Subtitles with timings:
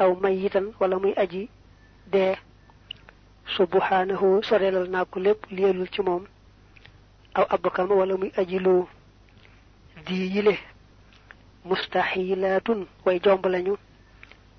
[0.00, 1.48] aw mayitan wala muy aji
[2.12, 2.34] dee.
[3.56, 6.24] Subhanahu sorelal naa ko lépp liyelul ci moom.
[7.34, 8.88] Aw abkam wala muy aji loo
[10.06, 10.54] di yile.
[11.64, 13.74] Mustahilatun way jomb lañu.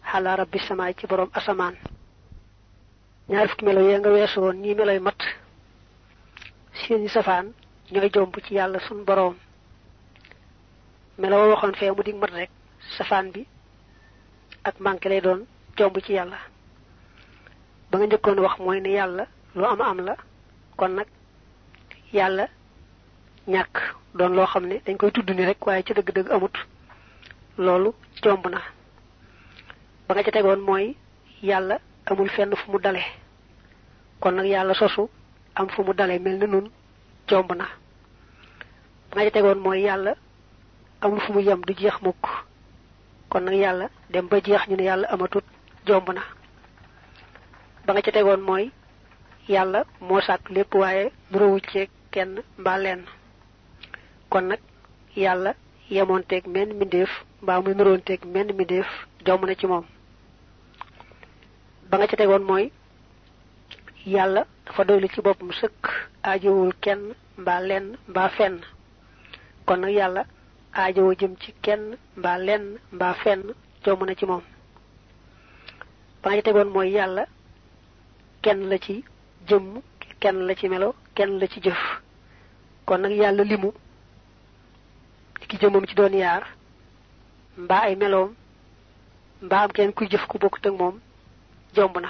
[0.10, 1.76] Xala rabbi sama ci borom asamaan.
[3.30, 5.20] Ñaar fukki melo yee nga weesu woon ñi meloy mat.
[6.74, 7.54] Seeni safaan
[7.92, 8.56] ñooy jomb ci
[8.88, 9.36] sun borom
[11.18, 12.50] melo waxoon fee mu dig mat rek
[12.98, 13.46] safaan bi
[14.64, 15.46] ak manqué lay doon
[15.78, 16.38] jomb ci yàlla.
[17.92, 20.16] Ba nga njëkkoon wax mooy ne yàlla lu am am la
[20.78, 21.08] kon nag
[22.14, 22.48] yàlla
[23.48, 23.76] ñàkk
[24.16, 26.56] doon loo xam ne dañ koy tudd ni rek waaye ci dëgg-dëgg amut.
[27.58, 27.94] Loolu
[28.24, 28.62] jomb na.
[30.08, 30.96] Ba nga ca tegoon mooy
[32.06, 33.04] amul fenn fu mu dale.
[34.20, 35.10] Kon nag sosu
[35.56, 36.70] am fu mu dale mel ni nun
[37.28, 37.66] jomb na.
[39.10, 39.82] Ba nga ca tegoon mooy
[41.02, 42.24] amul fu mu yem du jeex mukk
[43.34, 45.46] kon nag yàlla dem ba jeex ñu ne yàlla amatut
[45.88, 46.22] jomb na.
[47.86, 48.66] Ba nga ca tegoon mooy
[49.54, 53.02] yàlla moo sàkk lépp waaye nurowu ceeg kenn mbaa lenn.
[54.32, 54.60] Kon nag
[55.24, 55.52] yàlla
[55.96, 57.10] yemoonteeg menn mbindeef
[57.44, 58.88] mbaa muy nuroonteeg menn mbindeef
[59.26, 59.86] jomb na ci moom.
[61.90, 62.66] Ba nga ca tegoon mooy
[64.14, 65.82] yàlla dafa ci boppam sëkk
[66.28, 67.02] aajowul kenn
[67.42, 68.56] mbaa lenn mbaa fenn.
[69.66, 70.24] Kon nag yàlla
[70.76, 73.44] aajowoo jëm ci kenn mbaa lenn mbaa fenn
[73.84, 74.42] jomb na ci moom
[76.22, 77.24] ba nga tegoon mooy yàlla
[78.44, 79.04] kenn la ci
[79.48, 79.82] jëmm
[80.20, 81.82] kenn la ci melo kenn la ci jëf.
[82.86, 83.72] Kon nag yàlla limu.
[85.48, 86.44] Ki jëmmam ci doon yaar.
[87.58, 88.34] Mbaa ay meloom.
[89.42, 91.00] Mbaa am kenn kuy jëf ku bokkut ak moom.
[91.76, 92.10] Jomb na.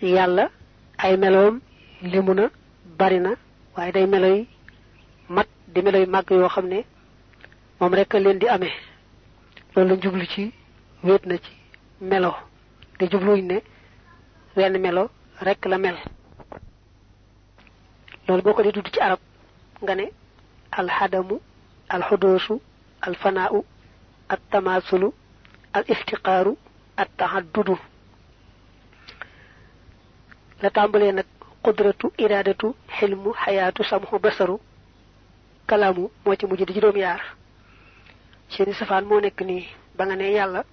[0.00, 0.50] Yàlla
[0.98, 1.60] ay meloom
[2.02, 2.50] limu na
[2.98, 3.30] bari na.
[3.76, 4.46] Waaye day meloy
[5.28, 6.84] mat di meloy màgg yoo xam ne
[7.80, 8.72] moom rek leen di amee.
[9.74, 10.52] loolu la jublu ci
[11.02, 11.52] wéet na ci
[12.00, 12.32] melo.
[12.98, 13.62] te jubluwuñ ne
[14.56, 15.96] wenn melo rek la mel.
[18.28, 19.18] loolu boo ko dee tudd ci arab
[19.82, 20.10] nga ne
[20.72, 21.40] alxadamu
[21.88, 22.60] alxudoosu
[23.00, 23.64] alfanaau
[24.28, 25.12] altamasulu
[25.72, 26.56] al iftiqaaru
[26.96, 27.76] attaxaddudu
[30.62, 31.26] la tàmbalee nag
[31.62, 34.60] qudratu iraadatu xilmu xayaatu samxu basaru.
[35.66, 37.20] Kalaamu moo ci mujj di juróom yaar.
[38.48, 39.64] Seeni safaan moo nekk nii.
[39.96, 40.64] Ba nga ne yàlla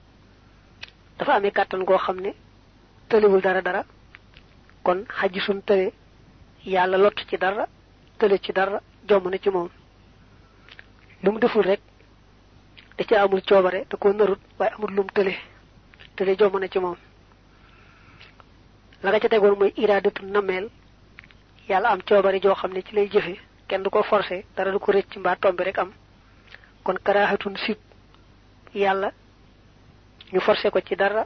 [1.18, 2.31] dafa amee kàttan goo xam ne
[3.09, 3.84] dara dara.
[4.84, 5.91] Kon xajji suñ tële
[6.66, 7.68] yàlla lott ci dara
[8.19, 9.69] tële ci dara jomb na ci moom.
[11.23, 11.79] Lu mu deful rek
[12.97, 15.34] da ci amul coobare da ko narut waaye amul lum tële.
[16.16, 16.97] Tële jomb na ci moom.
[19.03, 20.69] La nga ca tegoon mooy iraadatu nameel.
[21.69, 23.08] Yàlla am coobare joo xam ne ci lay
[23.72, 25.92] kenn du ko forcé dara du ko rëcc mbaa tombi rek am.
[26.84, 27.78] Kon karaaxatun sib
[28.76, 29.12] yàlla
[30.34, 31.26] ñu forcé ko ci dara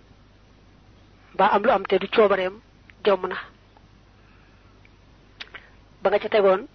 [1.34, 2.54] mbaa am lu am te du coobareem
[3.04, 3.36] jomm na.
[6.02, 6.68] Ba nga ca tegoon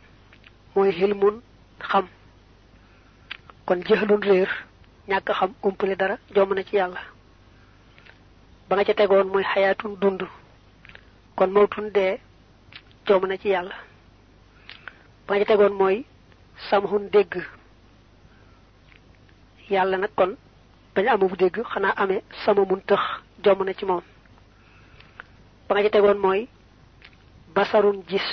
[0.75, 1.37] mooy xilmun
[1.79, 2.07] xam.
[3.67, 4.51] Kon jëxlun réer
[5.09, 7.01] ñàkk xam umpale dara jomm na ci yàlla.
[8.69, 10.23] Ba nga ca tegoon mooy xayaatun dund.
[11.37, 12.19] Kon mawtun dee
[13.07, 13.75] jomm na ci yàlla
[15.31, 16.05] ba ca tegoon mooy
[16.69, 17.33] samhun dégg.
[19.71, 20.35] Yàlla nag kon
[20.95, 23.01] bañ amu bu dégg xanaa amee sama mun tëx
[23.45, 24.03] jomm na ci moom.
[25.69, 26.49] Ba nga ca tegoon mooy
[27.55, 28.29] basarun gis.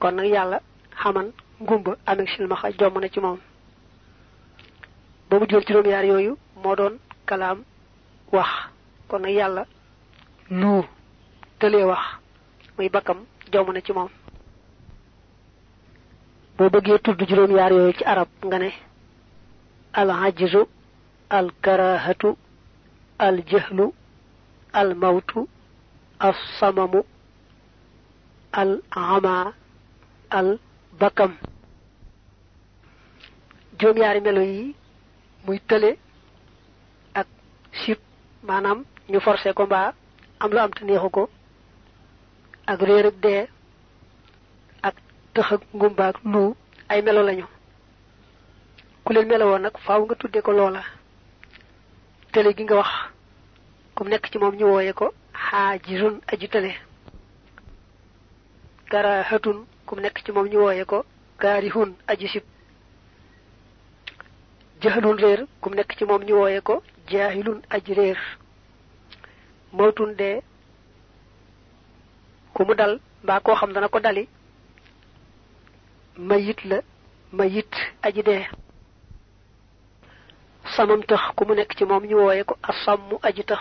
[0.00, 0.58] Kon nag yàlla
[1.02, 1.30] xaman
[1.60, 3.38] ngumba amee silmaxa jomm na ci moom.
[5.30, 7.62] Ba mu jël juróom yaar yooyu moo doon kalaam
[8.32, 8.50] wax.
[9.08, 9.66] Kon nag yàlla
[10.50, 10.82] lu
[11.60, 12.04] tëlee wax
[12.76, 13.18] muy bakkam
[13.84, 14.08] ci moom
[16.56, 18.70] boo bëggee tudd juróom yaar yooyu ci arab nga ne
[20.00, 20.62] al ajzu
[21.36, 22.30] al karahatu
[23.26, 23.86] al jahlu
[24.80, 25.40] al mawtu
[26.26, 27.00] al samamu
[28.60, 29.52] al ama
[30.38, 30.48] al
[31.00, 31.32] bakam
[33.78, 34.74] juróom yaari melo yi
[35.46, 35.90] muy tële
[37.20, 37.26] ak
[37.80, 37.98] sib
[38.48, 38.78] maanaam
[39.10, 39.64] ñu forcé ko
[40.42, 41.16] am lu am te ak
[42.72, 42.80] ak
[45.32, 46.54] ak tëx ak ngumbaak lu
[46.88, 47.46] ay melo lañu.
[49.04, 50.82] Ku leen melowoo nag faaw nga tudde ko loola.
[52.32, 52.90] Tële gi nga wax
[53.94, 56.72] comme nekk ci moom ñu wooye ko xaajirun aji tële
[58.90, 61.04] karahatun kum nekk ci moom ñu wooye ko
[61.38, 62.42] kaarihun aji sib.
[64.82, 68.18] Jahlun réer kum nekk ci moom ñu wooye ko jaahilun aji réer.
[69.72, 70.42] Mawtun dee
[72.54, 74.28] ku mu dal mbaa koo xam dana ko dali
[76.18, 76.80] mayit la
[77.32, 77.70] mayit
[78.02, 78.46] aji dee.
[80.76, 83.60] Samam tax ku mu nekk ci moom ñu wooye ko asammu aji tax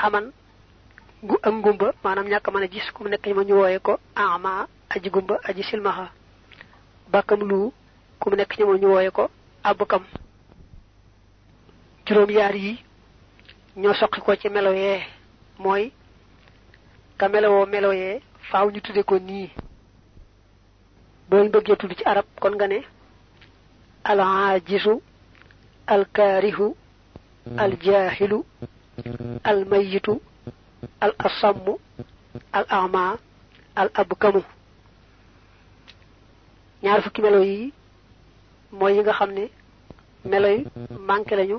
[0.00, 0.32] xaman
[1.22, 4.66] gu ak ngumba maanaam ñàkk mën gis ku nekk ci moom ñu wooye ko ama
[4.94, 6.10] aji gumba aji silmaxa.
[7.12, 7.72] Bakkam lu
[8.20, 9.30] ku mu nekk ci moom ñu wooye ko
[9.64, 10.04] abukam.
[12.06, 12.78] Juróom yaar yi
[13.76, 15.02] ñoo soqi ko ci melo yee
[15.58, 15.92] mooy
[17.18, 19.50] ka melowoo melo yee faaw ñu tudde ko nii.
[21.30, 22.78] Boo bëggee tudd ci arab kon nga ne
[24.04, 24.94] al ajisu
[25.86, 26.74] al kaarihu
[27.62, 28.38] al jaahilu
[29.44, 30.20] al mayitu
[31.00, 31.74] al asammu
[32.52, 33.16] al ama
[33.80, 34.42] al abkamu
[36.82, 37.72] ñaar fukki melo yi
[38.78, 39.44] mooy yi nga xam ne
[40.30, 40.64] melo yi
[41.08, 41.58] manqué lañu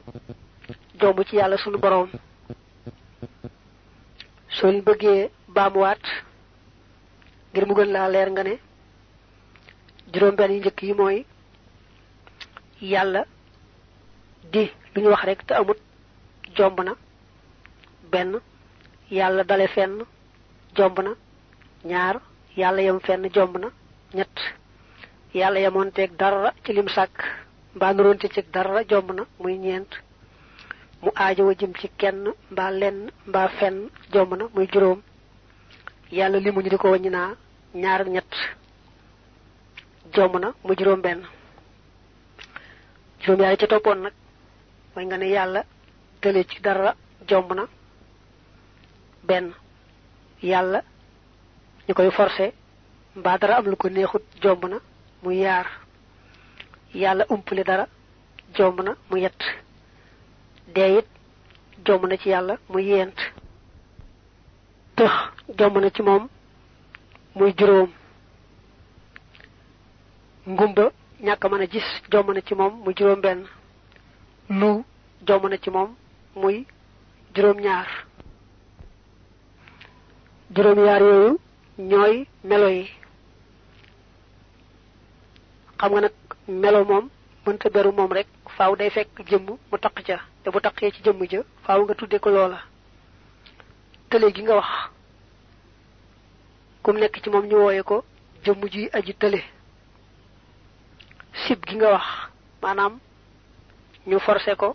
[1.00, 2.10] jomb ci yàlla sunu boroom.
[4.50, 6.04] Soo leen bëggee baamuwaat
[7.52, 8.54] ngir mu gën laa leer nga ne
[10.14, 11.18] juróom benn yu njëkk yi mooy
[12.92, 13.22] yàlla
[14.52, 14.64] di
[14.94, 15.80] lu ñu wax rek te amut
[16.56, 16.94] jomb na
[18.12, 18.32] benn
[19.18, 19.94] yàlla dale fenn
[20.76, 21.12] jomb na
[21.90, 22.16] ñaar
[22.60, 23.68] yàlla yem fenn jomb na
[24.18, 24.38] ñett
[25.34, 27.18] yàlla yemoonteeg dara ci lim sàkk
[27.76, 29.92] mbaa nuroonte ci dara jomb na muy ñeent
[31.02, 35.00] mu aajowa jëm ci kenn mbaa lenn mbaa fenn jomb na muy juróom
[36.12, 36.88] yàlla limu ñu di ko
[37.82, 38.08] ñaar ak
[40.14, 41.22] jomb na mu juróom benn.
[43.22, 44.14] Juróom yaari ca toppoon nag
[44.94, 45.62] mooy nga ne yàlla
[46.22, 46.96] tële ci dara
[47.30, 47.64] jomb na
[49.28, 49.54] benn.
[50.42, 50.80] Yàlla
[51.88, 52.54] ñu koy forcé
[53.16, 54.78] mbaa dara am lu ko neexut jomb na
[55.24, 55.68] mu yaar.
[56.94, 57.86] Yàlla umpale dara
[58.84, 59.42] na mu yett.
[60.76, 61.08] Dee it
[62.08, 62.80] na ci yàlla mu
[64.98, 65.14] tëx
[65.82, 66.28] na ci moom
[67.36, 67.90] muy juróom
[70.48, 70.92] ngumba
[71.26, 73.46] ñàkk mën a gis jomb na ci moom muy juróom benn
[74.50, 74.84] lu
[75.28, 75.96] jomb na ci moom
[76.36, 76.66] muy
[77.36, 77.88] juróom ñaar
[80.56, 81.40] juróom yaar yooyu
[81.78, 82.90] ñooy melo yi.
[85.80, 86.14] Xam nga nag
[86.48, 87.10] melo moom
[87.46, 88.28] mënta beru moom rek
[88.58, 90.18] faaw day fekk jëmm mu taq ca.
[90.44, 92.60] Te bu taqee ci jëmm ja faaw nga tudde ko loola.
[94.10, 94.70] Tële gi nga wax.
[96.84, 98.04] Kum nekk ci moom ñu wooye ko
[98.44, 99.42] jëmm ji aji tële
[101.46, 102.06] sib gi nga wax.
[102.62, 102.94] Maanaam
[104.10, 104.70] ñu forcé ko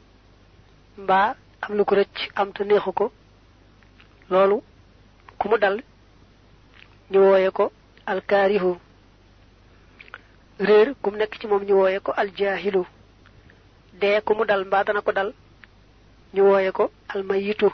[1.03, 3.12] mbaa am lu ko rëcc am te neexu ko.
[5.38, 5.76] Ku mu dal
[7.11, 7.64] ñu wooye ko
[8.06, 8.73] alkaarihu.
[10.67, 12.82] Réer kum nekk ci moom ñu wooye ko aljaahilu
[14.00, 15.31] dee ku mu dal mbaa dana ko dal
[16.35, 17.69] ñu wooye ko almayitu.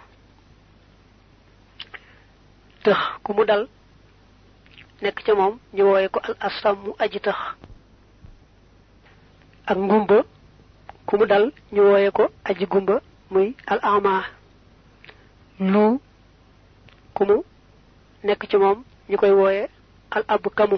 [2.85, 3.69] Tëx ku mu dal
[5.03, 7.21] nekk ca moom ñu wooye ko al asammu aji
[9.71, 10.19] ak ngumba
[11.07, 12.95] ku mu dal ñu wooye ko aji gumba
[13.31, 14.25] muy al ama
[15.73, 16.01] lu
[17.15, 17.37] ku mu
[18.25, 18.79] nekk ci moom
[19.09, 19.69] ñu koy wooye
[20.11, 20.77] al ab kamu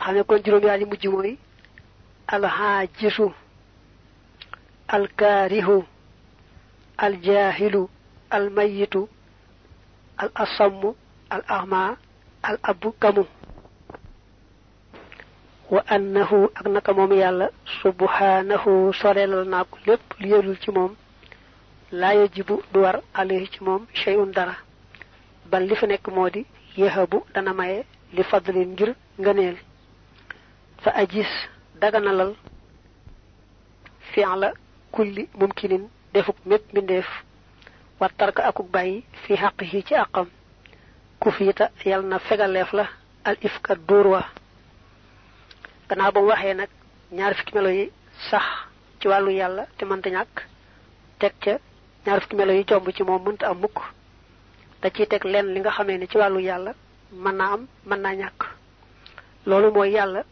[0.00, 1.32] xam ne kon juróom yaar yi mujj mooy
[2.34, 3.26] al haajisu
[4.88, 5.84] al kaarihu
[6.98, 7.88] al jaahilu
[8.30, 9.08] al mayitu
[10.22, 10.94] al asammu
[11.30, 11.96] al ama
[12.42, 13.24] al abu kamu
[15.70, 17.46] wa annahu ak naka moom yàlla
[17.82, 20.92] subhanahu sorelal naa ko lépp lu yelul ci moom
[21.92, 24.54] laa yajibu du war alayhi ci moom shay'un dara
[25.50, 26.44] bal li fi nekk moo di
[26.76, 27.52] yahabu dana
[28.12, 29.56] li fadlin ngir ngëneel
[30.82, 31.30] fa ajis
[31.80, 32.34] daganalal
[34.12, 34.52] fi'la
[34.94, 35.84] kulli mumkinin
[36.14, 37.06] defuk mépp mbindeef
[38.00, 40.26] wa tarka akuk bàyyi fi xaqihi ci àqam
[41.20, 42.86] ku fiita yal na fegaleef la
[43.24, 44.22] al ifka dóor wa
[45.90, 46.68] gannaaw ba mu waxee nag
[47.10, 47.90] ñaar fukki melo yi
[48.30, 48.44] sax
[49.00, 50.36] ci wàllu yàlla te mënta ñàkk
[51.18, 51.58] teg ca
[52.06, 53.78] ñaar fukki melo yi jomb ci moom mënta am mukk.
[54.80, 56.72] Da ciy teg lenn li nga xamee ne ci wàllu yàlla
[57.12, 58.40] mën naa am mën naa ñàkk.
[59.46, 60.22] Loolu mooy yàlla.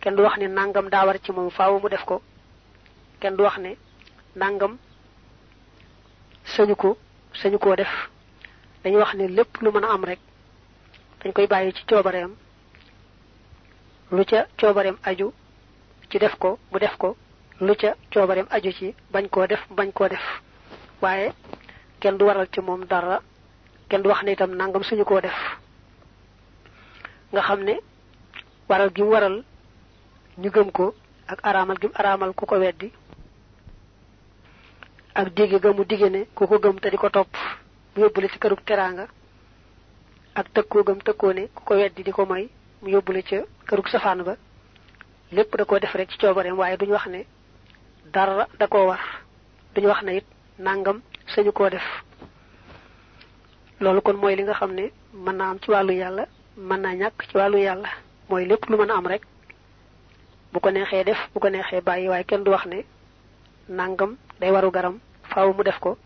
[0.00, 2.20] Kenn du wax ne nangam daa war ci moom faaw mu def ko.
[3.20, 3.76] Kenn du wax ne
[4.34, 4.76] nangam
[6.56, 6.98] sañu ko
[7.34, 8.10] sañu koo def.
[8.82, 10.18] Dañuy wax ne lépp lu mën a am rek
[11.22, 12.34] dañ koy bàyyi ci coobareem
[14.12, 15.32] lu ca coobareem aju
[16.10, 17.16] ci def ko mu def ko
[17.60, 20.24] lu ca coobareem aju ci bañ koo def bañ koo def.
[21.00, 21.32] Waaye
[22.00, 23.20] kenn du waral ci moom dara
[23.88, 25.36] kenn du wax ne itam nangam suñu koo def.
[27.32, 27.74] Nga xam ne
[28.68, 29.44] waral gi waral
[30.38, 30.94] ñu gëm ko
[31.26, 32.92] ak araamal gi mu araamal ku ko weddi
[35.14, 37.32] ak digge ga mu digge ne ku ko gëm te di ko topp
[37.94, 39.06] mu yóbbule ci kërug teraanga
[40.34, 42.48] ak tëkkoo gëm tëkkoo ne ku ko weddi di ko moy
[42.82, 43.36] mu yóbbule ca
[43.68, 44.36] kërug safaan ba
[45.32, 47.24] lépp da koo def rek ci coobareem waaye duñu wax ne
[48.12, 49.00] dara da koo war.
[49.74, 50.26] Duñu wax ne it
[50.58, 51.00] nangam
[51.34, 51.82] sañu koo def.
[53.80, 56.24] Loolu kon mooy li nga xam ne mën naa am ci wàllu yàlla
[56.56, 57.88] mën naa ñàkk ci wàllu yàlla.
[58.28, 59.22] Mooy lépp lu mën a am rek
[60.52, 61.48] bu ko neexee def bu ko
[61.84, 62.84] bàyyi waaye kenn du wax ne
[63.68, 64.98] nangam day waru garam
[65.30, 65.96] faaw mu def ko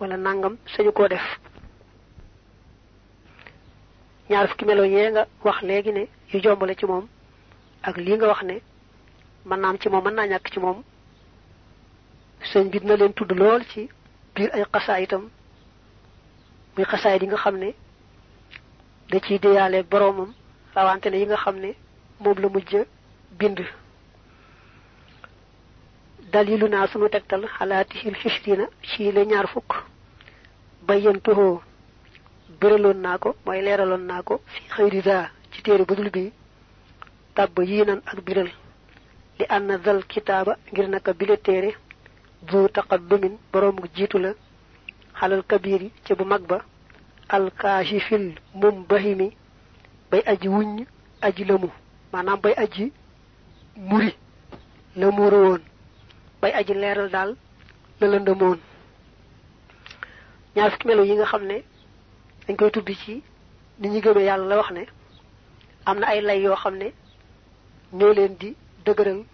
[0.00, 1.22] wala nangam sañu koo def
[4.30, 6.02] ñaar fukki melo yee nga wax léegi ne
[6.32, 7.06] yu jombale ci moom
[7.82, 8.56] ak lii nga wax ne
[9.46, 10.82] mën naa am ci moom mën naa ñàkk ci moom
[12.50, 13.88] sëñ bi dina leen tudd lool ci
[14.34, 15.24] biir ay xasaa itam
[16.76, 17.70] muy xasaay di nga xam ne
[19.10, 20.32] da ciy déyaale boroomam
[20.74, 21.70] rawante ne yi nga xam ne
[22.20, 22.72] moom la mujj
[23.38, 23.60] bind.
[26.32, 27.42] Dalilu naa sunu tegtal
[28.82, 29.72] ci ñaar fukk.
[30.86, 31.60] Bayyantuhoo
[32.60, 36.32] bëraloon naa ko mooy leeraloon naa ko fi xëyri daa ci téere budul bi
[37.36, 37.58] tàbb
[37.88, 38.50] nan ak biral.
[39.38, 41.70] Li ànd dal kitaaba ngir naka bile téere
[42.48, 44.30] bu taqaddumin boroom jiitu la
[45.18, 46.58] xalal kabiri ci bu mag ba
[47.36, 48.26] alkaashifil
[48.60, 49.28] mum bahimi
[50.10, 50.78] bay aji wuññ
[51.26, 51.68] aji lëmu
[52.12, 52.84] maanaam bay aji
[53.88, 54.10] muri
[54.98, 55.62] la muuru woon
[56.40, 57.30] bay aji leeral daal
[58.00, 58.18] la
[60.56, 61.56] ñaar fukki melo yi nga xam ne
[62.46, 63.22] dañ koy tudd ci
[63.78, 64.86] ni ñu gëmee yàlla la wax ne
[65.84, 66.92] am na ay lay yoo xam ne
[67.92, 69.24] ñoo leen di dëgëral.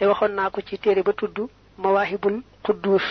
[0.00, 1.36] te waxoon naa ko ci téere ba tudd
[1.78, 3.06] mawaahibul quddus.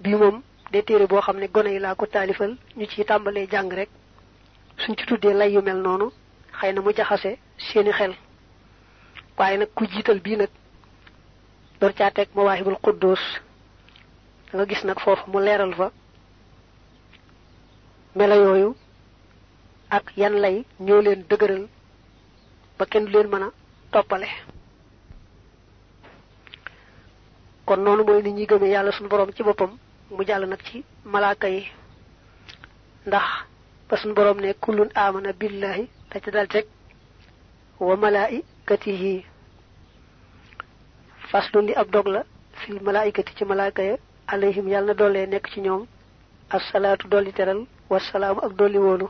[0.00, 3.46] Bii moom de téere boo xam ne gone yi laa ko taalifal ñu ci tàmbalee
[3.50, 3.90] jàng rek
[4.78, 6.10] suñ ci tuddee lay yu mel noonu
[6.58, 8.14] xëy na mu jaxase seeni xel.
[9.36, 10.48] Waaye nag ku jiital bii nag
[11.80, 13.20] door caa teg mawaahibul quddus.
[14.54, 15.90] Nga gis nag foofu mu leeral fa
[18.16, 18.74] melo yooyu
[19.90, 21.68] ak yan lay ñoo leen dëgëral
[22.78, 23.48] ba kenn du leen mën a
[23.92, 24.28] toppale.
[27.66, 29.72] kon noonu mooy nit ñi gëmee yàlla suñu borom ci boppam
[30.10, 31.62] mu jàll nag ci malaaka yi.
[33.06, 33.26] ndax
[33.88, 36.66] ba suñu borom ne kullun amana billahi da ca dal teg
[37.80, 39.24] wa malaikatihi
[41.30, 42.22] faslun li ab dog la
[42.60, 45.82] fil malaikati ci malaaka ya alayhim yàlla na dollee nekk ci ñoom
[47.10, 49.06] dolli teral wasalaamu ak dolli wóolu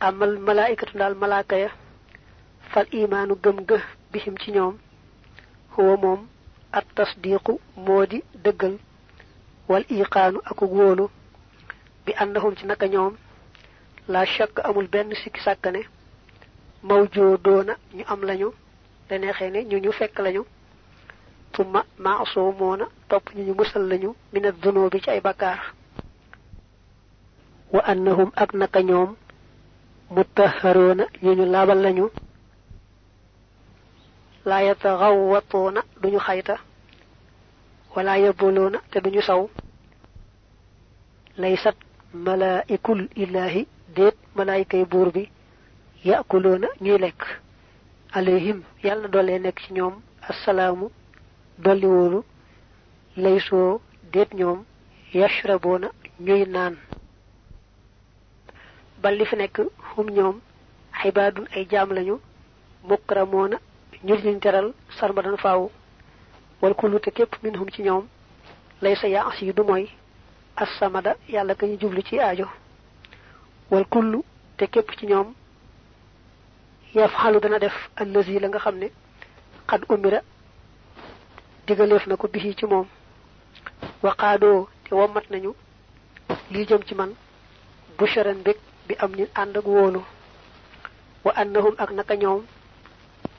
[0.00, 1.70] amal malaikatu daal malaaka ya
[2.72, 3.78] fal imaanu gëm gë
[4.12, 4.74] bihim ci ñoom
[5.76, 6.20] huwa moom
[6.72, 8.74] at tasdiqu moo di dëggal
[9.68, 11.04] wal iqaanu ak wóolu
[12.04, 13.14] bi àndahum ci naka ñoom
[14.08, 15.80] la shakk amul benn sikki sàkkane
[16.82, 18.48] mawjoo doona ñu am lañu
[19.08, 20.42] te neexee ne ñu ñu fekk lañu
[21.52, 25.20] tumma maasoo moona topp ñu ñu musal lañu bi ci ay
[27.72, 29.16] وأنهم أقنق نيوم
[30.10, 32.10] متهرون ينو لابل لنيو
[34.46, 36.58] لا يتغوطون دنيو خيطة
[37.96, 39.48] ولا يبولون تدنيو سو
[41.38, 41.76] ليست
[42.14, 45.28] ملائك الإله ديت ملائكة بوربي.
[46.04, 47.40] يأكلون نيلك.
[48.14, 50.02] عليهم يالنا دولينك نيوم.
[50.30, 50.90] السلام
[51.58, 52.22] دولي
[53.16, 53.78] ليسو
[54.12, 54.64] ديت نيوم.
[55.14, 55.88] يشربون
[56.20, 56.76] نيو نان.
[59.02, 59.60] Bal li fi nekk
[59.96, 60.40] hum ñoom
[61.02, 62.20] xibaadun ay jaam lañu
[62.84, 63.56] mukramoona
[64.04, 64.72] ñu liñ teral
[65.42, 65.70] faaw.
[66.60, 68.06] Wal kullu te képp minhum ci ñoom
[68.82, 69.88] lay sa yaas yi du mooy
[70.56, 72.46] assamada yàlla ka ñu jublu ci aajo.
[73.70, 74.22] Wal kullu
[74.56, 75.34] te képp ci ñoom
[76.94, 78.88] yafxalu dana def allazi la nga xam ne
[79.68, 80.20] xad umira
[81.66, 82.86] digaleef na ko bisi ci moom.
[84.02, 85.54] Waqaadoo te wommat nañu
[86.50, 87.10] lii jëm ci man
[87.98, 88.56] busharan bég
[88.88, 90.02] bi am ni ànd ak wóolu
[91.24, 92.42] wa annahum ak naka ñoom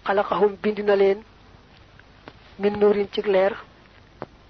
[0.06, 1.20] xalaqahum bind na leen
[2.60, 3.54] min nuurin ci leer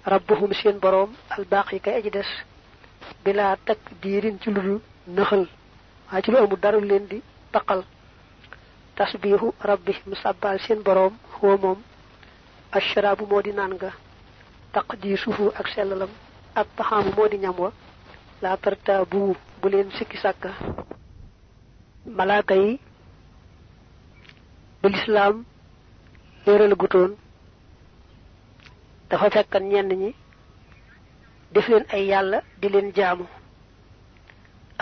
[0.04, 2.30] rabbuhum seen boroom albaax yi kay aji des
[3.24, 5.46] bilaa takk diirin ci ludul nëxal.
[6.10, 7.84] Waaye ci lu amul dara leen di taqal.
[8.96, 11.78] Tasbihu rabbihim sàbbaal seen boroom huwa moom.
[12.72, 13.90] Ashraabu moo di naan nga
[14.72, 16.08] taqdiisuhu ak sellalam.
[16.54, 17.72] Ak taxaamu moo di ñam wa
[18.42, 19.20] laa tarta bu
[19.60, 20.50] bu leen sikki sàkka
[22.18, 22.80] malaaka yi
[24.82, 25.36] ba lislaam
[26.46, 27.12] léeral gutoon
[29.10, 30.10] dafa fekkan ñenn ñi
[31.52, 33.26] def leen ay yàlla di leen jaamu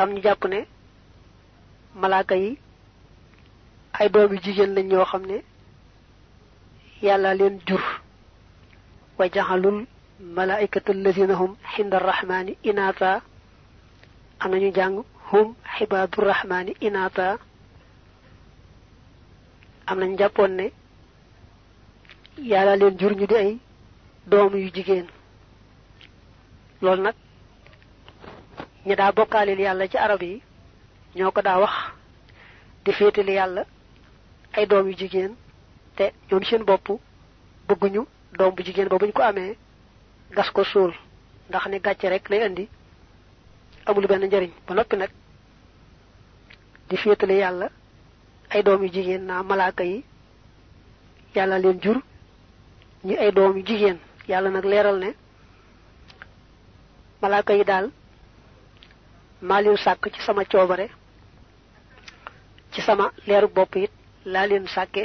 [0.00, 0.58] am ñu jàpp ne
[2.00, 2.50] malaaka yi
[3.98, 5.04] ay doomi jigéen lañ ñoo
[7.34, 7.82] leen jur.
[9.18, 9.86] Wa jaxalul
[10.20, 13.20] malaikata allazina hum xinda rahmani inaata
[14.40, 14.70] am nañu
[15.30, 17.38] hum xibaadu rahmani inaata
[19.86, 20.66] am nañ jàppoon ne
[22.50, 23.58] yàlla leen jur ñu di ay
[24.26, 25.06] doom yu jigéen.
[26.82, 27.14] Loolu nag
[28.86, 30.42] ñi daa bokkaalil yàlla ci arab yi
[31.62, 31.74] wax
[32.84, 32.92] di
[34.56, 35.32] ay doom yu jigéen
[35.96, 36.86] te ñoom seen bopp
[37.68, 38.02] bëgguñu
[38.38, 39.56] doom bu jigéen ba buñ ko amee
[40.36, 40.92] gas ko suul
[41.48, 42.68] ndax ni gàcce rek lay indi
[43.88, 44.50] amul benn njariñ.
[44.66, 45.10] Ba noppi nag
[46.88, 47.68] di féetale yàlla
[48.50, 50.04] ay doom yu jigéen naa malaaka yi
[51.34, 51.98] yàlla leen jur
[53.04, 53.98] ñi ay doom yu jigéen.
[54.28, 55.10] Yàlla nag leeral ne
[57.22, 57.90] malaaka yi daal
[59.40, 60.88] maa leen sàkk ci sama coobare
[62.72, 63.90] ci sama leeru bopp it
[64.24, 65.04] laa leen sàkke.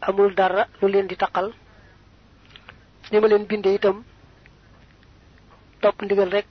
[0.00, 1.52] Amul dara lu leen di taqal.
[3.10, 4.04] Ni ma leen bindee itam
[5.80, 6.46] topp ndigal rek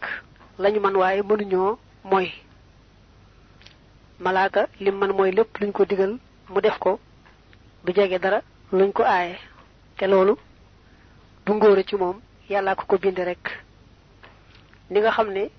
[0.60, 2.32] lañu man waaye mënuñoo mooy
[4.20, 6.18] malaaka lim man mooy lépp luñ ko digal
[6.50, 7.00] mu def ko
[7.86, 9.36] du jege dara luñ ko aaye
[9.98, 10.36] te loolu
[11.46, 13.44] du ngóore ci moom yàllaa ko ko binde rek
[14.90, 15.50] ni nga xam ne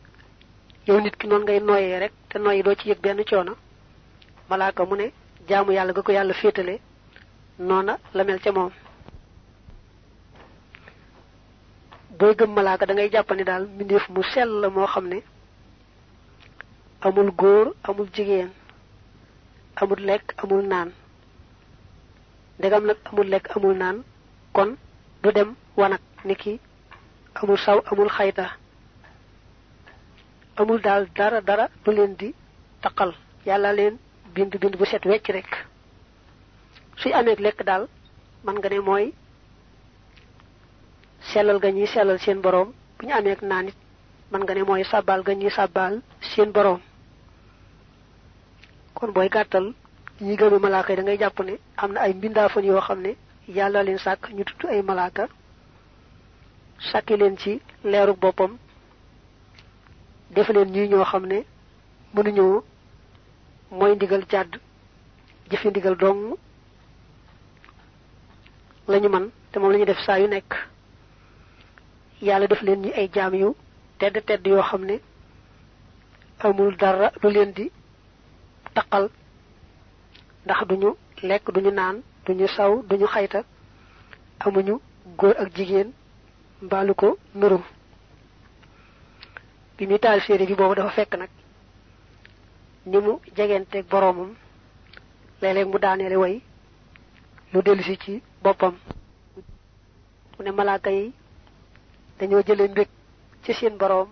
[0.87, 3.55] yow nit ki noonu ngay noyee rek te noyyi doo ci yëg benn coono
[4.50, 5.12] malaaka mu ne
[5.49, 6.81] jaamu yàlla ga ko yàlla féetale
[7.59, 8.71] noona la mel ca moom
[12.18, 15.06] booy gëm malaaka da ngay jàpp ne daal mbindeef mu sell la moo xam
[17.06, 18.50] amul góor amul jigéen
[19.80, 20.90] amul lekk amul naan.
[22.58, 23.96] Ndegam nag amul lekk amul naan
[24.52, 24.70] kon
[25.22, 26.60] du dem wanag niki
[27.40, 28.46] amul saw amul xayta.
[30.56, 32.34] Amul daal dara dara du leen di
[32.82, 33.14] taqal.
[33.46, 33.94] Yàlla leen
[34.34, 35.50] bind bind bu set wecc rek.
[37.00, 37.87] Suy amee lekk daal
[38.44, 39.12] man nga ne mooy
[41.32, 42.68] sellal ga ñuy sellal seen boroom
[42.99, 43.76] bu ñu amee naan it
[44.30, 45.94] man nga ne mooy sàbbaal ga ñuy sàbbaal
[46.30, 46.80] seen boroom
[48.94, 49.66] kon booy gàttal
[50.20, 53.16] ñi gëme malaaka da ngay jàpp ne am na ay mbindaafan yoo xam ne
[53.49, 55.28] yàlla leen sàkk ñu tudd ay malaaka
[56.90, 58.56] sàkki leen ci leeru boppam
[60.30, 61.38] def leen ñuy ñoo xam ne
[62.14, 62.64] mënuñoo
[63.71, 64.25] mooy ndigal
[65.50, 66.36] jëfe ndigal dong
[68.88, 70.50] lañu man te moom la ñu def saa yu nekk
[72.23, 73.54] yàlla def leen ñi ay jaam yu
[73.99, 74.47] tedd tedd
[76.41, 77.71] amul dara lu leen di
[78.75, 79.04] taqal.
[80.45, 80.91] Ndax duñu
[81.28, 83.41] lekk duñu naan duñu saw duñu xayta.
[84.45, 84.75] Amuñu
[85.19, 85.89] góor ak jigéen
[86.63, 87.59] mbaalu ko nuru.
[89.76, 91.31] Bi muy taal séeré bi boobu dafa fekk nag
[92.87, 94.31] ni mu jegenteeg boroomam.
[95.41, 95.78] Léeg-léeg mu
[96.23, 96.43] way
[98.02, 98.23] ci
[100.45, 101.13] ne yi
[102.19, 102.89] dañoo jële mbég
[103.45, 104.09] ci seen boroom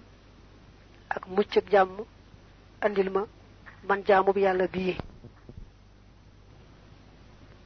[1.08, 2.04] ak mucc ak jàmm
[2.80, 3.22] andil ma
[3.88, 4.96] man jaamu bi yàlla bii.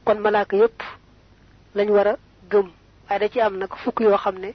[0.05, 0.81] Kon malaaka yépp
[1.75, 2.15] lañ war a
[2.49, 2.67] gëm
[3.07, 4.53] waaye da ci am nag fukk yoo xam ne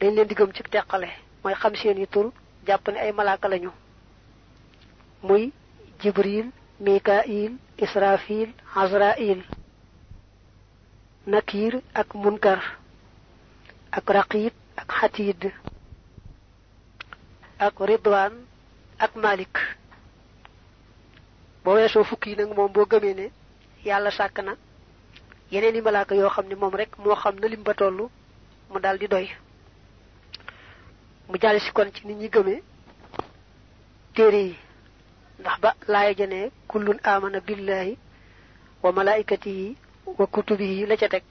[0.00, 1.08] dañ leen di gëm ci teqale.
[1.42, 2.32] Mooy xam seen yi tur
[2.66, 3.70] jàpp ne ay malaaka lañu.
[5.22, 5.52] Muy
[6.00, 6.50] jibril
[6.80, 9.42] mikail israfil azrail
[11.26, 12.60] nakir ak munkar
[13.96, 15.40] ak raqib ak xatiid
[17.66, 18.34] ak ridwaan
[18.98, 19.54] ak malik.
[21.64, 23.26] Boo weesoo fukk yi nag moom boo gëmee ne
[23.84, 24.52] yàlla sàkk na
[25.52, 28.08] yeneen i malaaka yoo xam ne moom rek moo xam na lim ba toll
[28.70, 29.26] mu daal di doy.
[31.28, 32.62] Mu jàll si kon ci nit ñi gëmee
[34.14, 34.56] téere yi.
[35.40, 37.98] Ndax ba laaya jane kullun amana billahi
[38.82, 39.76] wa malaikatihi
[40.18, 41.22] wa kutubihi la ca teg.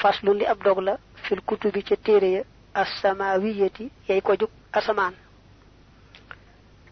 [0.00, 2.42] Faslun li ab dog la fil kutubi ca téere ya
[2.74, 5.14] assamawiyati yay ko jug asamaan.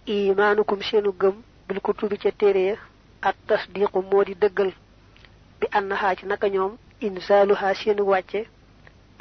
[0.07, 1.37] Imaanukum seenu gëm
[1.69, 2.77] bil kutubi ca téere ya
[3.23, 4.35] at tasdiqu moo di
[5.61, 6.73] bi annahaa ci naka ñoom
[7.07, 8.41] insaaluhaa seenu wàcce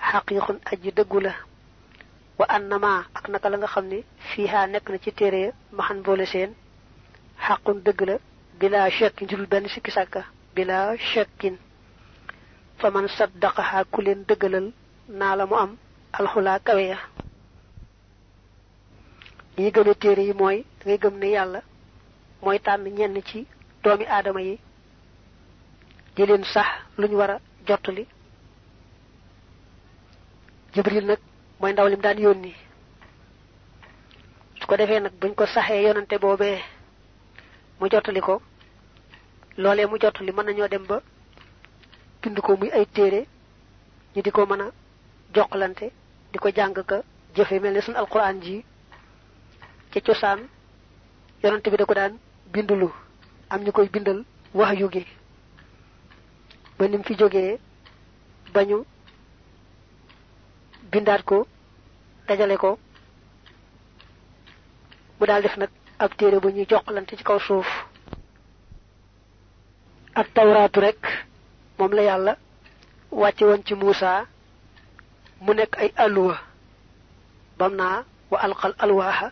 [0.10, 1.20] xaqiiqun aji dëggu
[2.40, 3.98] wa annama ak naka la nga xam ne
[4.30, 6.52] fiihaa nekk na ci téere ya maxan boole seen
[7.46, 8.16] xaqun dëgg la
[8.60, 9.28] bila shakkin
[10.56, 11.56] bila shakkin
[12.80, 14.68] fa man saddaqahaa ku leen dëggalal
[15.20, 15.72] naa la mu am
[16.18, 16.98] alxulaa kawe ya.
[19.58, 21.60] Ñi gëme téere yi mooy ngay gëm ne yàlla
[22.44, 23.40] mooy tànn ñenn ci
[23.84, 24.56] doomi aadama yi
[26.16, 26.68] di leen sax
[27.00, 27.38] luñ war a
[30.74, 31.20] jibril nag
[31.60, 32.54] mooy ndaw daan yónni.
[34.60, 36.60] Su ko defee nag buñ ko saxee yonante boobee
[37.80, 37.86] mu
[38.22, 38.42] ko
[39.88, 39.98] mu
[40.32, 40.98] mën dem ba
[42.22, 43.26] bind ko muy ay téere
[44.16, 44.68] ñu di ko mën a
[45.34, 45.92] jokkalante
[46.32, 47.02] di ko jàng ka
[47.36, 48.64] jëfe mel ne suñ alquran ji
[50.06, 50.40] cosaan
[51.44, 52.18] yonante bi da ko daan
[52.54, 52.90] bindulu.
[53.50, 55.06] Am ñu koy bindal wax yu gi.
[56.78, 57.60] Ba nim fi jógee
[58.54, 58.84] bañu
[60.92, 61.48] bindaat ko
[62.28, 62.78] dajale ko
[65.20, 67.68] mu daal def nag ab téere bu ñuy joxlante ci kaw suuf.
[70.16, 71.00] Ak tawraatu rek
[71.78, 72.34] moom la yàlla
[73.12, 74.26] wàcce woon ci Muusa
[75.42, 76.36] mu nekk ay alluwa
[77.58, 79.28] bam naa wa alqal alwaaxa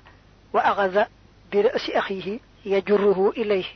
[0.54, 1.04] wa axada
[1.52, 3.74] bi rasi axihi yajurruhu ilayhi.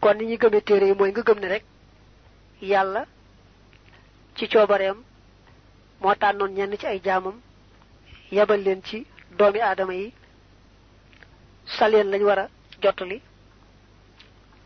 [0.00, 1.64] Kon ni ñi gëmee téere yi nga gëm ne rek
[2.62, 3.02] yàlla
[4.36, 4.98] ci coobareem
[6.00, 7.36] moo tànnoon ñenn ci ay jaamam
[8.32, 9.06] yabal leen ci
[9.38, 10.12] doomi aadama yi
[11.76, 12.48] saleen lañ war a
[12.82, 13.20] jottali.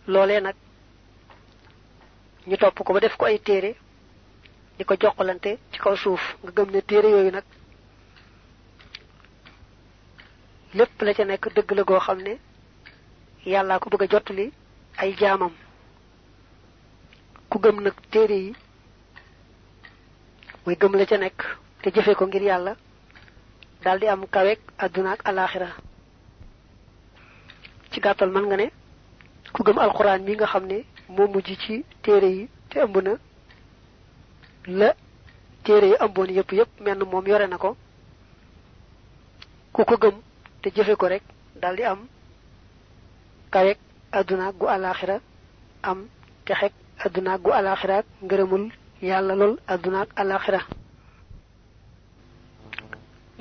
[0.07, 0.55] Loolee nag
[2.47, 3.75] ñu topp ko ba def ko ay téere
[4.79, 4.95] di ko
[5.73, 6.23] ci kaw suuf.
[6.43, 7.45] Nga gëm ne téere yooyu nag
[10.75, 12.35] lépp la ca nekk dëgg la goo xam ne
[13.47, 14.21] yàllaa ko bëgg a
[15.03, 15.53] ay jaamam.
[17.49, 18.53] Ku gëm nag téere yi
[20.67, 21.41] mooy gëm la ca nekk
[21.83, 22.73] te jëfe ko ngir yàlla
[23.85, 25.69] daldi am kawek àdduna ak alaxira
[27.91, 28.67] ci gàttal man nga ne
[29.53, 30.65] ku gëm alquran mi nga xam
[31.09, 33.13] moo mujj ci téere yi te ëmb na
[34.67, 34.95] la
[35.65, 37.77] téere yi ëmboon yépp yépp menn moom yore na ko
[39.73, 40.17] ku ko gëm
[40.63, 41.23] te jëfe ko rek
[41.91, 42.01] am
[43.51, 43.79] kawek
[44.13, 45.17] àdduna gu alaxira
[45.83, 45.99] am
[46.47, 46.73] texek
[47.05, 48.65] àdduna gu alaxira ngërëmul
[49.03, 50.61] yàlla lool àdduna ak alaxira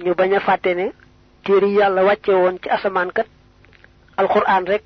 [0.04, 0.91] ñu bañ a fàtte ne
[1.43, 3.28] téere yi yàlla wàcce woon ci asamaan kat
[4.17, 4.86] alquran rek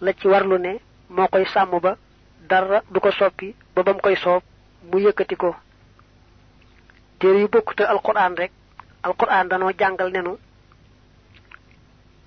[0.00, 0.72] la ci warlu ne
[1.10, 1.96] moo koy sàmm ba
[2.48, 4.42] dara du ko soppi ba bam koy soob
[4.90, 5.54] mu yëkkati ko.
[7.18, 8.52] Téere yu bokkute alquran rek
[9.02, 10.38] alquran jàngal nenu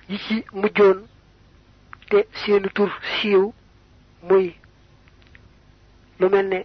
[0.10, 0.98] yi ci mujjoon
[2.10, 3.52] te seeni tur siiw
[4.28, 4.56] muy
[6.20, 6.60] lu mel ne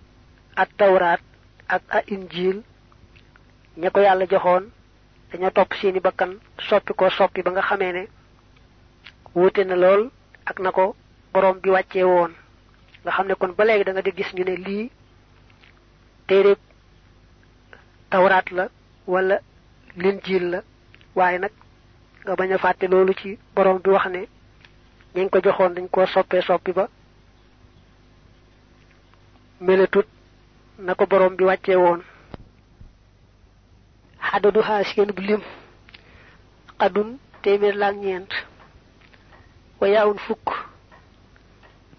[1.74, 2.62] ak a injil
[3.80, 4.64] ña ko yàlla joxoon
[5.30, 6.32] dañoo topp seeni bakkan
[6.68, 8.02] soppi ko soppi ba nga xamee ne
[9.34, 10.02] wuute na lool
[10.46, 10.94] ak na ko
[11.32, 12.32] borom bi wàccee woon
[13.02, 14.54] nga xam ne kon ba léegi da nga di gis ñu ne
[18.56, 18.64] la
[19.06, 19.36] wala
[19.96, 20.60] linjiil la
[21.14, 21.52] waaye nag
[22.24, 24.20] nga bañ a fàtte loolu ci borom bi wax ne
[25.14, 26.88] ñañ ko joxoon dañ koo soppee soppi ba
[29.60, 30.06] meletut
[30.78, 32.00] na ko borom bi wàccee woon.
[34.28, 35.42] Xadadu xaa seen bu lim.
[36.80, 37.76] Xadun téeméer
[39.80, 40.46] wayaawun fukk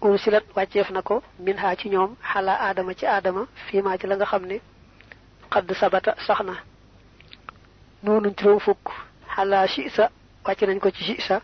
[0.04, 4.06] un silat wàcceef na ko min xaa ci ñoom xalaa aadama ci aadama fiimaa ci
[4.06, 4.60] la nga xam ne
[5.52, 6.54] xadd sabata sax na.
[8.02, 8.84] Noonu juróom fukk
[9.74, 10.10] shisa
[10.44, 11.40] wàcc nañ ko ci shisa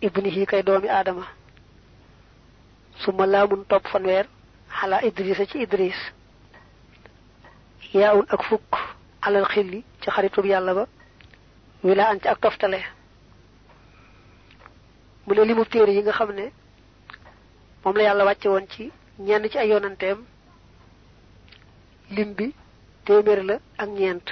[0.00, 1.24] ibnihi kay doomi aadama
[3.02, 4.26] suma laamun topp fanweer
[4.80, 5.98] xalaa idrisa ci idris.
[7.92, 8.70] Yaawun ak fukk
[9.22, 10.86] alal xilli ci xaritub yàlla ba.
[11.82, 12.80] Wila an ci ak toftale.
[15.26, 16.52] Mu ne limu téere yi nga xam ne
[17.84, 20.18] moom la yàlla wàcce woon ci ñenn ci ay yonanteem.
[22.10, 22.54] lim bi
[23.04, 24.26] téeméer la ak ñeent.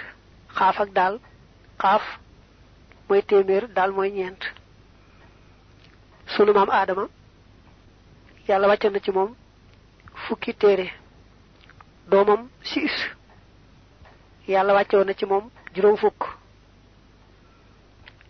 [0.57, 1.15] xaaf ak daal.
[1.83, 2.03] xaaf
[3.09, 4.43] mooy téeméer daal mooy ñeent.
[6.27, 7.05] sunu maam aadama
[8.49, 9.11] yàlla wàcce na ci
[10.29, 10.53] fukki
[15.05, 15.27] na ci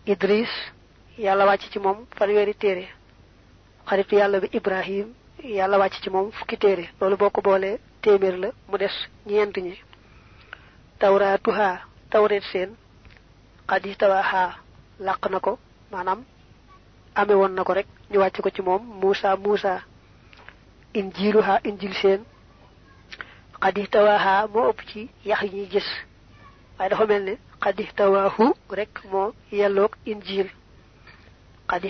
[0.05, 0.49] idris
[1.17, 2.53] yàlla wàcc ci moom fanweeri
[3.89, 5.07] xaritu yàlla bi ibrahim
[5.43, 8.95] yàlla wàcc ci moom fukki téere loolu boo ko boolee téeméer la mu des
[9.25, 9.73] ñeent ñi.
[10.99, 11.69] Tawraatuha
[12.11, 12.69] tawreet seen
[13.69, 14.43] xadi tawaaha
[14.99, 15.59] làq na ko
[15.91, 16.23] maanaam
[17.15, 19.81] ame woon na ko rek ñu wàcc ko ci moom muusa muusa.
[20.93, 22.21] Injiluha injil seen
[23.61, 25.87] xadi tawaaha moo ëpp ci yax yi ñuy gis.
[26.77, 30.49] Waaye dafa mel ne xadi tawaahu rek moo yelloog injil
[31.69, 31.89] xadi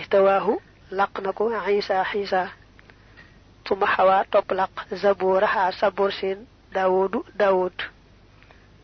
[0.92, 1.44] làq na ko
[1.80, 2.04] isa.
[2.12, 2.50] Xiisa
[3.68, 7.76] suma xawaa topp làq zabooraha saboor seen daawoodu daawod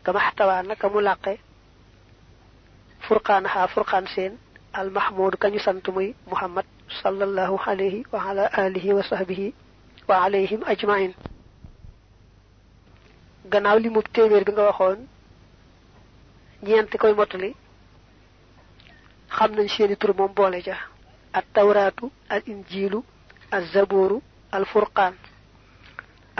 [0.04, 1.32] gama xtawaa naka mu làqe
[3.06, 4.32] furqaanaha furqaan seen
[4.80, 6.66] almahmudu kañu sant muy muhammad
[7.02, 9.54] sallallahu alayhi wa ala alihi wa sahbihi
[10.08, 11.12] wa alayhim ajmain.
[13.52, 14.98] Gannaaw li mu téeméer bi nga waxoon
[16.62, 17.50] ñeent koy mottali
[19.36, 20.76] xam nañ seeni tur moom boole ja
[21.38, 23.00] at tawraatu al injilu
[23.50, 24.18] al zabooru
[24.56, 25.14] al furqaan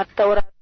[0.00, 0.54] at tawraat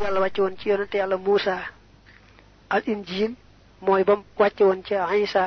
[0.00, 1.56] yàlla wàcce woon ci yonante yàlla Muusa.
[2.70, 3.34] Al injil
[3.80, 5.44] mooy bam wàcce woon ci Isa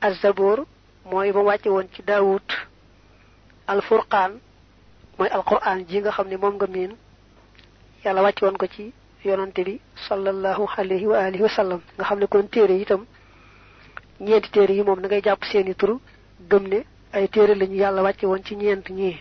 [0.00, 0.58] az-zabur
[1.04, 2.48] mooy ba wàcce woon ci daawut
[3.66, 4.40] al furqaan
[5.18, 6.96] mooy alquran ji nga xam ne moom nga miin.
[8.04, 8.92] Yàlla wàcce woon ko ci
[9.24, 11.80] yonante bi sallallahu alayhi wa alihi wa sallam.
[11.96, 13.06] Nga xam ne kon téere itam
[14.20, 15.98] ñeenti téere yi moom da ngay jàpp seeni tur
[16.50, 19.16] gëm ne ay téere lañu yàlla wàcce woon ci ñeent ñii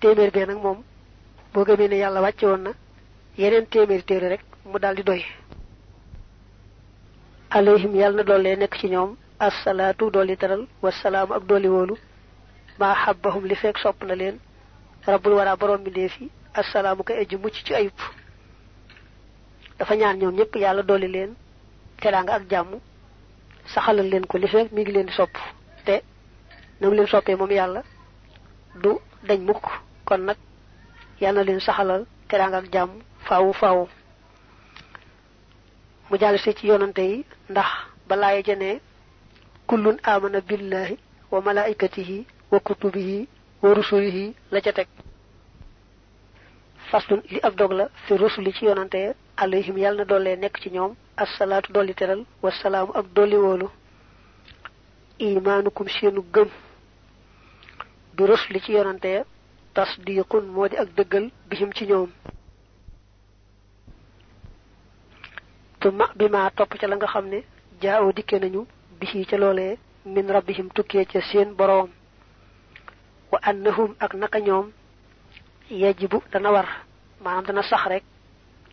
[0.00, 0.78] téeméer bee nag moom
[1.52, 2.72] boo gëmee ne yàlla wàcce woon na
[3.38, 5.22] yeneen téeméeri téere rek mu daal di doy.
[7.50, 11.96] Alayhim yàlla na doole nekk ci ñoom assalaatu dolli teral wasalaamu ak dolli wóolu.
[12.78, 14.38] Maa xabbahum li fekk sopp na leen.
[15.06, 17.98] Rabbul wara borom bi fi assalaamu ka ejj mucc ci ayub
[19.78, 21.34] dafa ñaan ñoom ñëpp yàlla dolli leen
[22.00, 22.70] teraanga ak jàmm
[23.74, 25.34] saxalal leen ko li mi ngi leen di sopp.
[25.86, 26.02] Te
[26.80, 27.82] nam leen soppee moom yàlla
[28.82, 29.64] du dañ mukk.
[30.04, 30.36] Kon nag
[31.20, 32.90] yàlla na leen saxalal teraanga ak jàmm
[33.26, 33.88] faawu faawu
[36.10, 37.68] mu jàll si ci yonante yi ndax
[38.08, 38.80] balaaye jane
[39.68, 40.98] kullun amana billahi
[41.30, 43.28] wa malaikatihi wa kutubihi
[43.62, 44.88] wa rusulihi la ca teg
[46.90, 49.00] faslun li ab dog la fi rusuli ci yonante
[49.36, 53.68] alayhim yàlla na doole nekk ci ñoom assalaatu dolli teral wasalaamu ak dolli woolu.
[55.18, 56.48] Imaanukum seenu gëm
[58.16, 59.24] bi rusuli ci yonante
[59.74, 60.88] tasdiqun moo di ak
[61.48, 62.10] bihim ci ñoom.
[65.80, 67.38] Tuma bi ma topp ca la nga xam ne
[68.16, 68.66] dikke nañu
[69.00, 71.54] bihi ca loolee min rabbihim tukkee ca seen
[73.32, 74.38] wa annahum ak naka
[75.70, 76.68] yajibu dana war
[77.24, 78.04] maanaam dana sax rek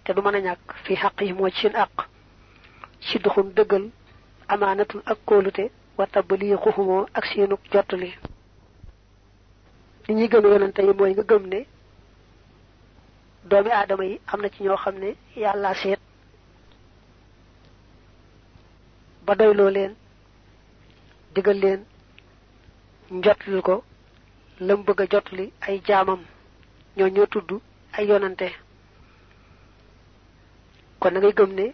[0.04, 0.74] te du mën a ñàkk.
[0.84, 2.08] Fi xaq yi moo ci seen àq
[3.02, 3.90] ci duxun dëggal
[4.48, 8.14] amaanatun ak kóolute wa tabliixuhumoo ak seenuk jottali.
[10.08, 11.66] Li ñuy gëm yonante yi mooy nga gëm ne
[13.50, 16.00] doomi aadama yi am na ci ñoo xam ne yàlla seet
[19.26, 19.94] ba doyloo leen
[21.34, 21.82] digal leen
[23.12, 23.84] njotlil ko
[24.60, 26.22] lam bëgg a jotli ay jaamam.
[26.98, 27.50] Ñoo ñoo tudd
[27.98, 28.48] ay yonante.
[31.00, 31.66] Kon na ngay gëm ne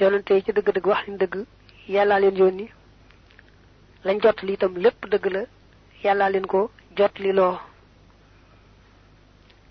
[0.00, 1.34] yonante ci dëgg-dëgg wax ni dëgg
[1.94, 2.66] yàllaa leen yónni.
[4.06, 5.42] Lañ jotli itam lépp dëgg la
[6.04, 6.60] yàllaa leen ko
[6.98, 7.56] jotli loo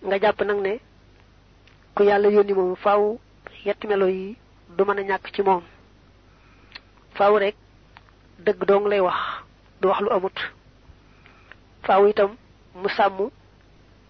[0.05, 0.73] nga jàpp nag ne
[1.95, 3.03] ku yàlla yónni moom faaw
[3.65, 4.35] yetti melo yi
[4.75, 5.63] du mën a ci moom.
[7.17, 7.55] Faaw rek
[8.45, 9.19] dëgg dong lay wax
[9.81, 10.37] du wax lu amut.
[11.85, 12.31] Faaw itam
[12.81, 13.29] mu sàmm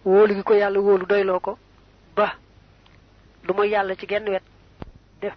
[0.05, 1.57] wóolu gi ko yàlla wóolu doyloo ko
[2.15, 2.27] ba
[3.45, 4.43] du mooy ci genn wet
[5.21, 5.33] def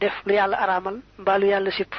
[0.00, 1.92] def lu yàlla araamal mbaa lu yàlla sipp.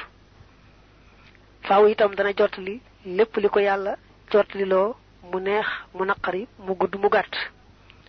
[1.66, 3.60] Faaw itam dana jottali lépp li ko
[4.32, 4.94] jottali loo
[5.30, 7.34] mu neex mu naqari mu gudd mu gàtt.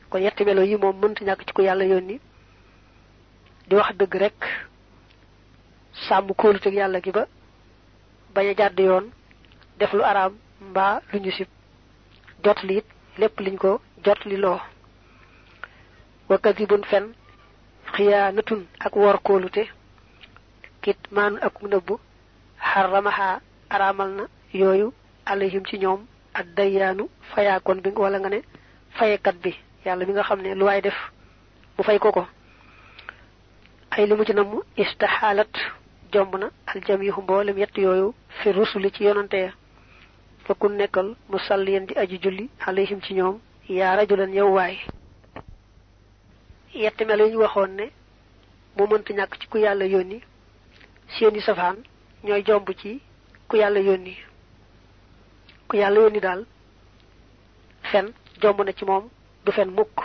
[0.10, 2.19] Kon yetti melo yi moom mënta ñàkk ci ko yàlla yónni.
[3.67, 4.38] Di wax dëgg rek
[6.08, 6.27] sàmm
[6.71, 7.25] yàlla gi ba
[8.34, 9.06] bañ a jàdd yoon
[9.80, 10.34] def lu araam
[10.69, 11.32] mbaa lu ñu
[12.43, 12.86] jotli it
[13.17, 14.60] lépp liñ ko jotli loo
[16.30, 17.06] wa kadibun fen
[17.93, 19.63] xiyaanatun ak wor kóolute
[20.84, 21.95] kit maanu ak nëbbu
[22.69, 23.30] xaramaha
[23.69, 24.23] araamal na
[25.32, 26.01] alayhim ci ñoom
[26.34, 27.03] ak dayyaanu
[27.34, 28.39] fayaakoon bi wala nga ne
[28.97, 29.51] fayekat bi
[29.86, 30.97] yàlla mi nga xam lu def
[31.77, 32.23] mu fay ko ko.
[33.91, 35.53] Ay li mu ci namm istaxaalat
[36.13, 39.51] jomb na aljamihu mboolem yett yooyu fi rusuli ci yonante ya
[40.47, 44.77] fa kun nekkal musalliyan di aji julli alayhim ci ñoom yaa rajulan yow waay.
[46.73, 47.86] Yett melo yi ñu waxoon ne
[48.77, 50.21] moo mënta ñàkk ci ku yàlla yónni
[51.17, 51.77] seeni safaan
[52.23, 53.01] ñooy jomb ci
[53.47, 54.15] ku yàlla yónni.
[55.67, 56.45] Ku yàlla yónni daal
[57.91, 59.10] fen jomb na ci moom
[59.45, 59.99] du fen mukk.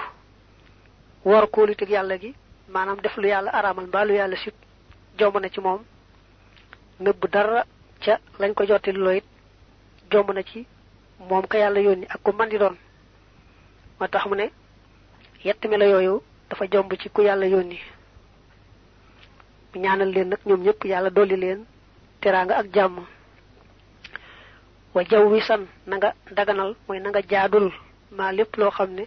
[1.25, 2.35] Wor kóoliteg yàlla gi
[2.69, 4.55] maanaam def lu yàlla araamal mbaa lu yàlla sib
[5.19, 5.81] jomb na ci moom.
[7.01, 7.65] Nëbb dara
[8.05, 9.25] ca lañ ko jotti loo it
[10.13, 10.67] jomb na ci
[11.29, 12.77] moom ka yàlla yónni ak ku man di doon.
[13.99, 14.47] Moo tax mu ne
[15.45, 17.79] yett melo yooyu dafa jomb ci ku yàlla yónni.
[19.75, 21.61] Mu ñaanal leen nag ñoom ñëpp yàlla dolli leen
[22.21, 22.97] teraanga ak jàmm.
[24.95, 25.03] Wa
[25.97, 27.69] nga daganal mooy na nga jaadul
[28.17, 29.05] maa lépp loo xam ne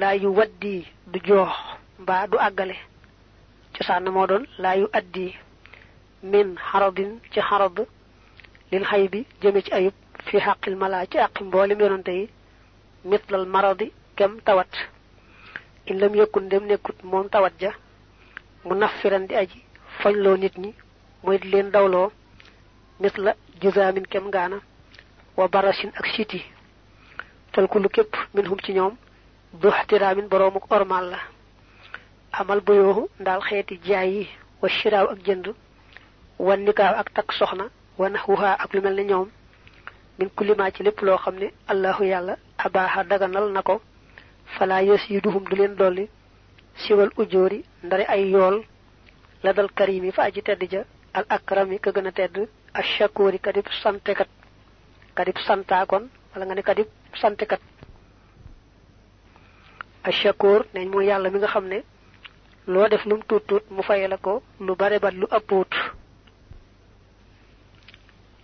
[0.00, 0.74] laa yu waddi
[1.12, 1.52] du joox
[2.02, 2.76] mbaa du àggale.
[3.76, 5.26] Cosaan na moo doon laa yu addi
[6.22, 7.76] min xaradin ci xarad
[8.72, 9.94] lil xay bi jëme ci ayub
[10.26, 12.28] fi xaqil malaa ci àqi mboolem yonante yi
[13.04, 14.72] mitlal maradi kem tawat.
[15.86, 17.70] In lam yëkkun dem nekkut moom tawat ja
[18.64, 19.58] mu naffiran di aji
[20.00, 20.74] foñloo nit ñi
[21.22, 22.10] muy di leen dawloo
[23.00, 24.56] mitla jusaamin kem ngaana
[25.36, 26.42] wa barasin ak siti.
[27.52, 28.94] Fal kullu képp min hum ci ñoom
[29.60, 31.18] du xtiraamin boroomuk ormal la.
[32.32, 34.26] Amal bayooxu ndaal xeeti jaay
[34.62, 35.46] wa shiraaw ak jënd
[36.38, 37.64] wa nikaaw ak takk soxna
[37.98, 39.28] wa naxwuha ak lu mel ne ñoom
[40.18, 43.80] min kulima ci lépp loo xam ne allahu yàlla abaaxa daganal na ko
[44.58, 46.08] fala yasiduhum du leen dolli
[46.82, 48.56] siwal ujóori ndari ay yool
[49.42, 50.82] la karimi fa aji tedd ja
[51.14, 52.36] al akrami ka gën a tedd
[52.74, 54.28] ashakuri kadib santekat
[55.14, 56.88] kadib santaakon wala nga ne kadib
[57.20, 57.60] santekat.
[60.08, 61.78] Ashakur neñ mooy yàlla mi nga xam ne
[62.72, 65.70] loo def lum tuut tuut mu faye la ko lu bare bat lu ëppuut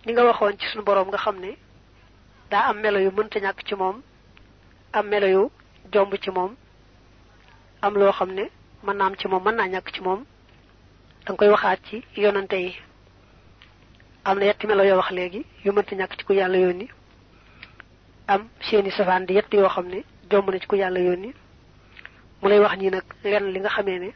[0.05, 1.51] ni nga waxoon ci sunu borom nga xam ne
[2.51, 4.01] daa am melo yu mënta ñàkk ci moom
[4.93, 5.51] am melo yu
[5.91, 6.55] jomb ci moom
[7.81, 8.43] am loo xam ne
[8.83, 10.25] mën naa am ci moom mën naa ñàkk ci moom.
[11.25, 12.75] Danga koy waxaat ci yonante yi.
[14.25, 16.89] Am na yetti melo yoo wax léegi yu mënta ñàkk ci ku yàlla yónni.
[18.27, 21.33] Am seeni safaan di yett yoo xam ne jomb na ci ku yàlla yónni.
[22.41, 24.09] Mu lay wax nii nag lenn li nga xamee ne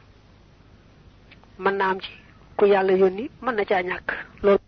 [1.59, 2.11] mën naa am ci
[2.57, 4.11] ku yàlla yónni mën na caa ñàkk.
[4.43, 4.59] Loolu